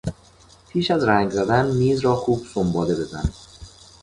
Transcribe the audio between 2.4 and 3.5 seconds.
سنباده بزن.